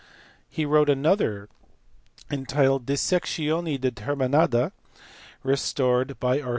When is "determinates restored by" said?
3.79-6.41